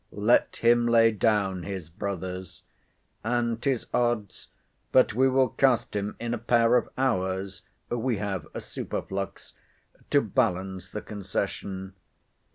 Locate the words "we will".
5.13-5.49